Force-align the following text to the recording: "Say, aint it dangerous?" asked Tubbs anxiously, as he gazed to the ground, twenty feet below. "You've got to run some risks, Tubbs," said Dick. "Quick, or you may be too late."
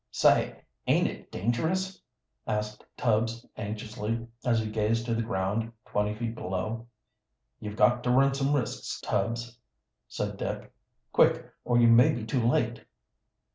"Say, 0.09 0.59
aint 0.87 1.07
it 1.07 1.31
dangerous?" 1.31 2.01
asked 2.47 2.83
Tubbs 2.97 3.45
anxiously, 3.55 4.25
as 4.43 4.59
he 4.59 4.67
gazed 4.71 5.05
to 5.05 5.13
the 5.13 5.21
ground, 5.21 5.71
twenty 5.85 6.15
feet 6.15 6.33
below. 6.33 6.87
"You've 7.59 7.75
got 7.75 8.03
to 8.05 8.09
run 8.09 8.33
some 8.33 8.55
risks, 8.55 8.99
Tubbs," 9.01 9.59
said 10.07 10.37
Dick. 10.37 10.73
"Quick, 11.13 11.45
or 11.63 11.77
you 11.77 11.87
may 11.87 12.13
be 12.13 12.25
too 12.25 12.41
late." 12.43 12.83